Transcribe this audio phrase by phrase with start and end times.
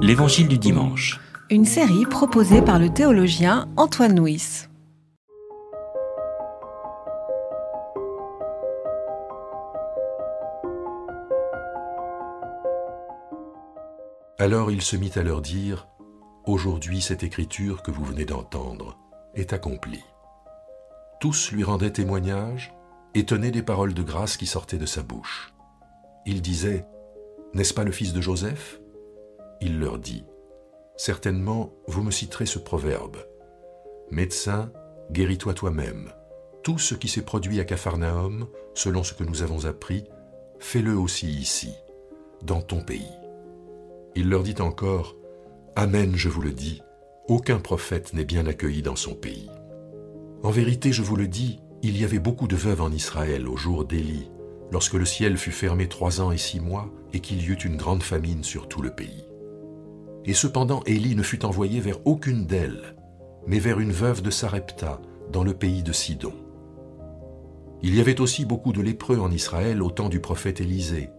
[0.00, 1.20] L'Évangile du dimanche.
[1.50, 4.66] Une série proposée par le théologien Antoine Nuis.
[14.38, 15.88] Alors il se mit à leur dire,
[16.46, 18.96] Aujourd'hui cette écriture que vous venez d'entendre
[19.34, 20.04] est accomplie.
[21.20, 22.74] Tous lui rendaient témoignage,
[23.14, 25.52] étonnés des paroles de grâce qui sortaient de sa bouche.
[26.24, 26.86] Il disait,
[27.52, 28.80] N'est-ce pas le fils de Joseph?
[29.60, 30.24] Il leur dit,
[30.96, 33.18] Certainement, vous me citerez ce proverbe.
[34.10, 34.72] Médecin,
[35.12, 36.10] guéris-toi toi-même.
[36.64, 40.04] Tout ce qui s'est produit à Capharnaüm, selon ce que nous avons appris,
[40.58, 41.72] fais-le aussi ici,
[42.42, 43.12] dans ton pays.
[44.16, 45.14] Il leur dit encore,
[45.76, 46.82] Amen, je vous le dis,
[47.28, 49.48] aucun prophète n'est bien accueilli dans son pays.
[50.42, 53.56] En vérité, je vous le dis, il y avait beaucoup de veuves en Israël au
[53.56, 54.30] jour d'Élie,
[54.72, 57.76] lorsque le ciel fut fermé trois ans et six mois, et qu'il y eut une
[57.76, 59.27] grande famine sur tout le pays.
[60.24, 62.94] Et cependant Élie ne fut envoyé vers aucune d'elles,
[63.46, 65.00] mais vers une veuve de Sarepta,
[65.32, 66.34] dans le pays de Sidon.
[67.82, 71.10] Il y avait aussi beaucoup de lépreux en Israël au temps du prophète Élisée,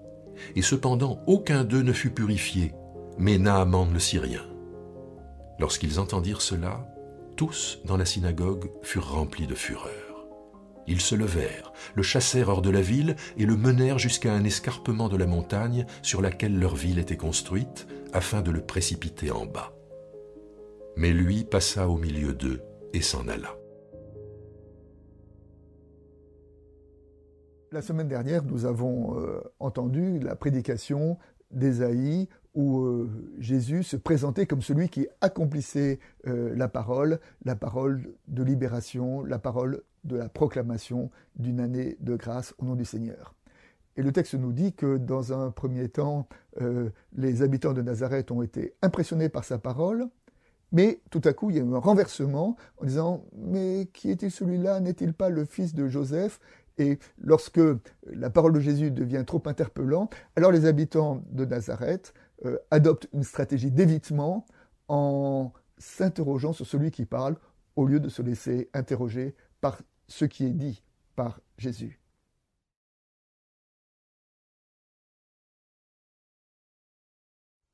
[0.55, 2.73] et cependant aucun d'eux ne fut purifié,
[3.17, 4.44] mais Naaman le Syrien.
[5.59, 6.88] Lorsqu'ils entendirent cela,
[7.36, 10.08] tous dans la synagogue furent remplis de fureur.
[10.90, 15.08] Ils se levèrent, le chassèrent hors de la ville et le menèrent jusqu'à un escarpement
[15.08, 19.72] de la montagne sur laquelle leur ville était construite, afin de le précipiter en bas.
[20.98, 22.62] Mais lui passa au milieu d'eux
[22.94, 23.56] et s'en alla.
[27.72, 31.20] La semaine dernière, nous avons euh, entendu la prédication
[31.52, 38.16] d'Ésaïe où euh, Jésus se présentait comme celui qui accomplissait euh, la parole, la parole
[38.28, 43.36] de libération, la parole de la proclamation d'une année de grâce au nom du Seigneur.
[43.97, 46.30] Et le texte nous dit que dans un premier temps,
[47.14, 50.08] les habitants de Nazareth ont été impressionnés par sa parole,
[50.72, 54.31] mais tout à coup, il y a eu un renversement en disant Mais qui est-il
[54.31, 54.80] celui-là?
[54.80, 56.39] N'est-il pas le fils de Joseph?
[56.77, 57.60] Et lorsque
[58.05, 62.14] la parole de Jésus devient trop interpellante, alors les habitants de Nazareth
[62.45, 64.45] euh, adoptent une stratégie d'évitement
[64.87, 67.36] en s'interrogeant sur celui qui parle
[67.76, 70.81] au lieu de se laisser interroger par ce qui est dit
[71.15, 71.99] par Jésus.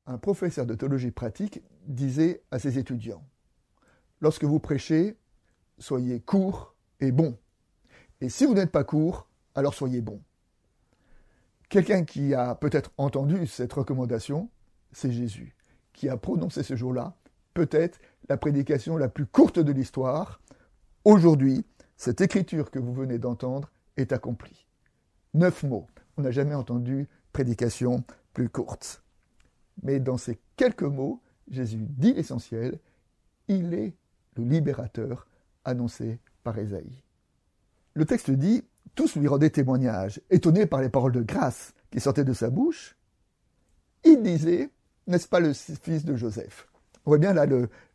[0.08, 3.26] Un professeur de théologie pratique disait à ses étudiants,
[4.22, 5.18] Lorsque vous prêchez,
[5.78, 7.38] soyez court et bon
[8.22, 10.22] et si vous n'êtes pas court, alors soyez bon.
[11.70, 14.50] Quelqu'un qui a peut-être entendu cette recommandation,
[14.92, 15.56] c'est Jésus,
[15.94, 17.16] qui a prononcé ce jour-là
[17.54, 20.42] peut-être la prédication la plus courte de l'histoire.
[21.06, 21.66] Aujourd'hui,
[21.98, 24.68] cette écriture que vous venez d'entendre est accomplie.
[25.34, 25.88] Neuf mots.
[26.18, 29.04] On n'a jamais entendu prédication plus courte.
[29.84, 32.80] Mais dans ces quelques mots, Jésus dit l'essentiel.
[33.48, 33.96] Il est
[34.36, 35.28] le libérateur
[35.64, 37.04] annoncé par Ésaïe.
[37.94, 38.64] Le texte dit
[38.96, 42.98] Tous lui rendaient témoignage, étonnés par les paroles de grâce qui sortaient de sa bouche.
[44.04, 44.70] Il disait
[45.08, 46.68] N'est-ce pas le fils de Joseph?
[47.06, 47.46] On voit bien là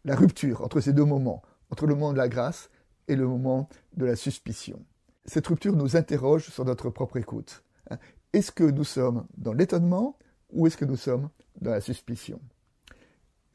[0.05, 2.71] la rupture entre ces deux moments, entre le moment de la grâce
[3.09, 4.85] et le moment de la suspicion.
[5.27, 7.63] Cette rupture nous interroge sur notre propre écoute.
[7.91, 7.99] Hein.
[8.33, 10.17] Est-ce que nous sommes dans l'étonnement
[10.53, 11.29] ou est-ce que nous sommes
[11.61, 12.41] dans la suspicion?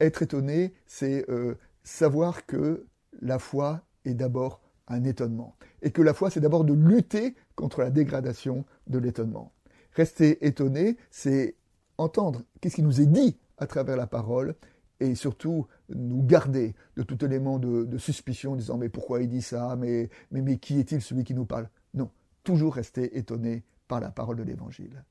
[0.00, 2.86] Être étonné, c'est euh, savoir que
[3.20, 5.56] la foi est d'abord un étonnement.
[5.82, 9.52] Et que la foi, c'est d'abord de lutter contre la dégradation de l'étonnement.
[9.92, 11.56] Rester étonné, c'est
[11.98, 14.54] entendre qu'est-ce qui nous est dit à travers la parole
[15.00, 19.42] et surtout nous garder de tout élément de, suspicion en disant mais pourquoi il dit
[19.42, 21.68] ça mais, mais, qui est-il celui qui nous parle?
[21.94, 22.10] Non,
[22.44, 25.04] toujours rester étonné par la parole de l'Évangile.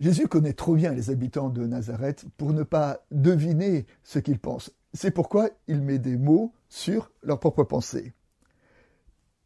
[0.00, 4.72] Jésus connaît trop bien les habitants de Nazareth pour ne pas deviner ce qu'ils pensent.
[4.94, 8.12] C'est pourquoi il met des mots sur leurs propres pensées.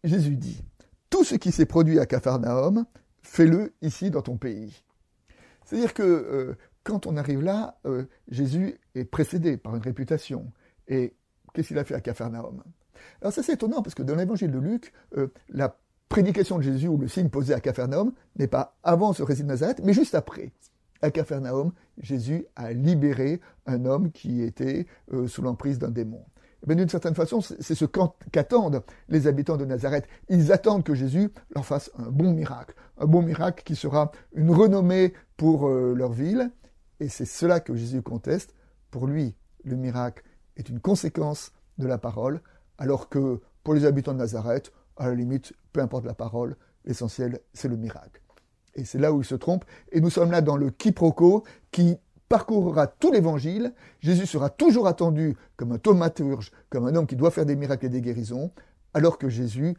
[0.03, 0.65] Jésus dit
[1.11, 2.87] Tout ce qui s'est produit à Capharnaüm,
[3.23, 4.83] fais-le ici dans ton pays.
[5.67, 6.55] C'est-à-dire que euh,
[6.85, 10.53] quand on arrive là, euh, Jésus est précédé par une réputation.
[10.89, 11.15] Et
[11.53, 12.63] qu'est-ce qu'il a fait à Capharnaüm
[13.21, 15.77] Alors ça c'est étonnant parce que dans l'évangile de Luc, euh, la
[16.09, 19.49] prédication de Jésus ou le signe posé à Capharnaüm n'est pas avant ce récit de
[19.49, 20.53] Nazareth, mais juste après.
[21.03, 24.87] À Capharnaüm, Jésus a libéré un homme qui était
[25.27, 26.25] sous l'emprise d'un démon.
[26.69, 30.07] Eh d'une certaine façon, c'est ce qu'attendent les habitants de Nazareth.
[30.29, 34.51] Ils attendent que Jésus leur fasse un bon miracle, un bon miracle qui sera une
[34.51, 36.51] renommée pour euh, leur ville.
[36.99, 38.55] Et c'est cela que Jésus conteste.
[38.91, 40.25] Pour lui, le miracle
[40.57, 42.41] est une conséquence de la parole,
[42.79, 47.41] alors que pour les habitants de Nazareth, à la limite, peu importe la parole, l'essentiel,
[47.53, 48.23] c'est le miracle.
[48.75, 49.65] Et c'est là où il se trompe.
[49.93, 51.97] Et nous sommes là dans le quiproquo qui
[52.29, 53.73] parcourra tout l'évangile.
[54.01, 57.87] Jésus sera toujours attendu comme un thaumaturge, comme un homme qui doit faire des miracles
[57.87, 58.51] et des guérisons,
[58.95, 59.77] alors que Jésus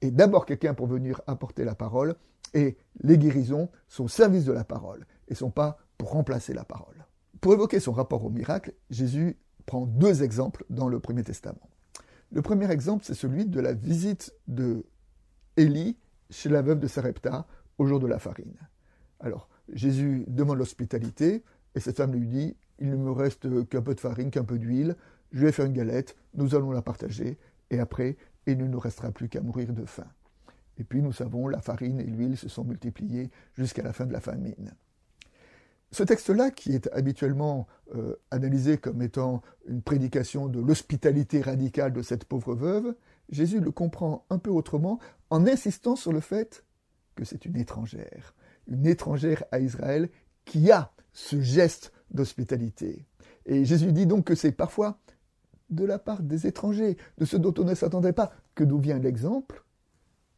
[0.00, 2.16] est d'abord quelqu'un pour venir apporter la parole,
[2.54, 6.52] et les guérisons sont au service de la parole, et ne sont pas pour remplacer
[6.52, 7.06] la parole.
[7.40, 11.68] Pour évoquer son rapport au miracle, Jésus prend deux exemples dans le Premier Testament.
[12.32, 14.84] Le premier exemple, c'est celui de la visite de
[15.56, 15.96] Élie
[16.30, 17.46] chez la veuve de Sarepta
[17.78, 18.56] au jour de la farine.
[19.20, 21.44] Alors, Jésus demande l'hospitalité,
[21.76, 24.58] et cette femme lui dit, il ne me reste qu'un peu de farine, qu'un peu
[24.58, 24.96] d'huile,
[25.30, 27.38] je vais faire une galette, nous allons la partager,
[27.70, 30.06] et après, il ne nous restera plus qu'à mourir de faim.
[30.78, 34.12] Et puis, nous savons, la farine et l'huile se sont multipliées jusqu'à la fin de
[34.12, 34.74] la famine.
[35.92, 42.02] Ce texte-là, qui est habituellement euh, analysé comme étant une prédication de l'hospitalité radicale de
[42.02, 42.94] cette pauvre veuve,
[43.28, 46.64] Jésus le comprend un peu autrement en insistant sur le fait
[47.16, 48.34] que c'est une étrangère,
[48.66, 50.08] une étrangère à Israël
[50.44, 53.06] qui a ce geste d'hospitalité.
[53.46, 54.98] Et Jésus dit donc que c'est parfois
[55.70, 58.98] de la part des étrangers, de ceux dont on ne s'attendait pas, que d'où vient
[58.98, 59.64] l'exemple,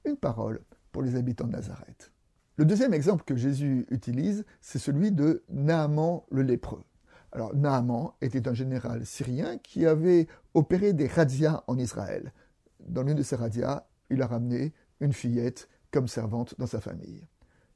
[0.05, 0.61] une parole
[0.93, 2.13] pour les habitants de Nazareth.
[2.57, 6.85] Le deuxième exemple que Jésus utilise, c'est celui de Naaman le lépreux.
[7.33, 12.33] Alors Naaman était un général syrien qui avait opéré des razzias en Israël.
[12.87, 17.27] Dans l'une de ces razzias, il a ramené une fillette comme servante dans sa famille.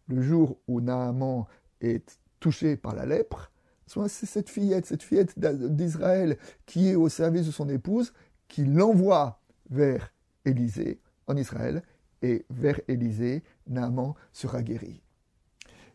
[0.07, 1.47] Le jour où Naaman
[1.81, 3.51] est touché par la lèpre,
[3.87, 6.37] c'est cette fillette, cette fillette d'Israël
[6.67, 8.13] qui est au service de son épouse,
[8.49, 9.41] qui l'envoie
[9.71, 10.13] vers
[10.45, 11.83] Élisée en Israël,
[12.23, 15.03] et vers Élisée, Naaman sera guéri.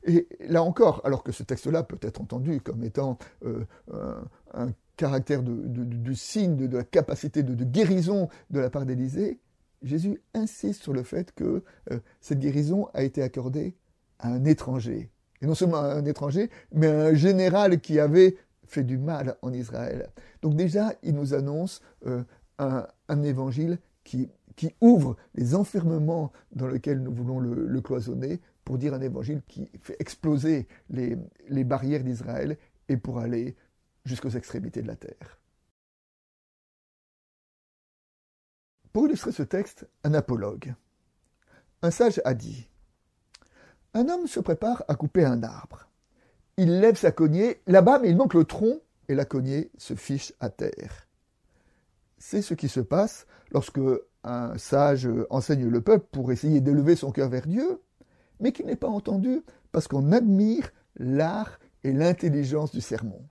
[0.04, 3.66] Et là encore, alors que ce texte-là peut être entendu comme étant euh,
[4.54, 9.40] un, caractère de, signe de, la capacité de, guérison de la part d'Élisée,
[9.84, 13.76] Jésus insiste sur le fait que euh, cette guérison a été accordée
[14.18, 15.12] à un étranger.
[15.42, 20.10] Et non seulement un étranger, mais un général qui avait fait du mal en Israël.
[20.42, 22.24] Donc déjà, il nous annonce euh,
[22.60, 24.30] un évangile qui
[24.82, 29.96] ouvre les enfermements dans lesquels nous voulons le, cloisonner pour dire un évangile qui fait
[30.00, 32.58] exploser les barrières d'Israël
[32.90, 33.56] et pour aller
[34.06, 35.40] jusqu'aux extrémités de la terre.
[38.94, 40.74] Pour illustrer ce texte, un apologue.
[41.84, 42.68] Un sage a dit
[43.98, 45.90] Un homme se prépare à couper un arbre.
[46.58, 48.80] Il lève sa cognée, là-bas, mais il manque le tronc,
[49.10, 51.08] et la cognée se fiche à terre.
[52.20, 53.80] C'est ce qui se passe lorsque
[54.24, 57.82] un sage enseigne le peuple pour essayer d'élever son cœur vers Dieu,
[58.40, 59.42] mais qui n'est pas entendu
[59.72, 63.26] parce qu'on admire l'art et l'intelligence du sermon.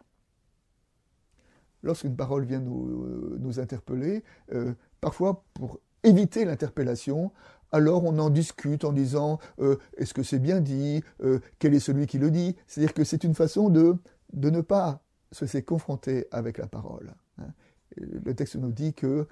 [1.84, 7.30] Lorsqu'une parole vient nous, nous interpeller, euh, parfois pour éviter l'interpellation,
[7.72, 11.80] alors on en discute en disant euh, est-ce que c'est bien dit euh, Quel est
[11.80, 12.56] celui qui le dit?
[12.66, 13.96] C'est-à-dire que c'est une façon de,
[14.32, 15.02] de ne pas
[15.32, 17.14] se laisser confronter avec la parole.
[17.38, 17.48] Hein.
[17.96, 19.26] Le texte nous dit que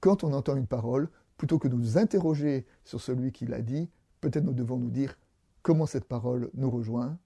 [0.00, 3.88] quand on entend une parole, plutôt que de nous interroger sur celui qui l'a dit,
[4.20, 5.18] peut-être nous devons nous dire
[5.62, 7.18] comment cette parole nous rejoint,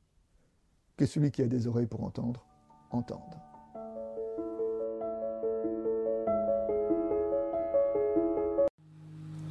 [0.96, 2.46] que celui qui a des oreilles pour entendre,
[2.90, 3.47] entende.